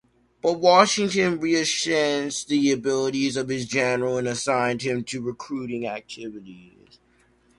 [0.41, 6.97] But Washington reassessed the abilities of his general and assigned him to recruiting activities.